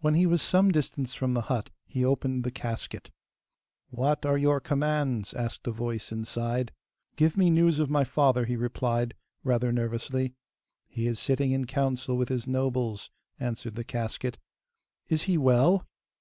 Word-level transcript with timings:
When 0.00 0.14
he 0.14 0.26
was 0.26 0.42
some 0.42 0.72
distance 0.72 1.14
from 1.14 1.34
the 1.34 1.42
hut, 1.42 1.70
he 1.86 2.04
opened 2.04 2.42
the 2.42 2.50
casket. 2.50 3.12
'What 3.90 4.26
are 4.26 4.36
your 4.36 4.58
commands?' 4.58 5.32
asked 5.34 5.68
a 5.68 5.70
voice 5.70 6.10
inside. 6.10 6.72
'Give 7.14 7.36
me 7.36 7.48
news 7.50 7.78
of 7.78 7.88
my 7.88 8.02
father,' 8.02 8.46
he 8.46 8.56
replied, 8.56 9.14
rather 9.44 9.70
nervously. 9.70 10.34
'He 10.88 11.06
is 11.06 11.20
sitting 11.20 11.52
in 11.52 11.64
council 11.66 12.16
with 12.16 12.28
his 12.28 12.48
nobles,' 12.48 13.12
answered 13.38 13.76
the 13.76 13.84
casket. 13.84 14.36
'Is 15.08 15.22
he 15.30 15.38
well? 15.38 15.86